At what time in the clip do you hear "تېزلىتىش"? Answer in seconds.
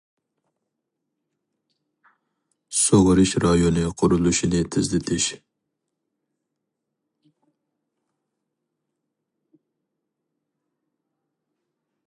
4.75-5.29